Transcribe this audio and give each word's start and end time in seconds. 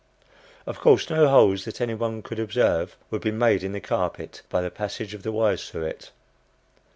Of 0.65 0.79
course, 0.79 1.11
no 1.11 1.27
holes 1.27 1.63
that 1.65 1.79
any 1.79 1.93
one 1.93 2.23
could 2.23 2.39
observe 2.39 2.97
would 3.11 3.21
be 3.21 3.29
made 3.29 3.63
in 3.63 3.71
the 3.73 3.79
carpet 3.79 4.41
by 4.49 4.61
the 4.63 4.71
passage 4.71 5.13
of 5.13 5.21
the 5.21 5.31
wires 5.31 5.69
through 5.69 5.85
it. 5.85 6.09